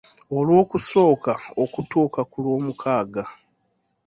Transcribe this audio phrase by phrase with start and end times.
[0.37, 3.23] Olwokusooka okutuuuka ku Lwomukaaga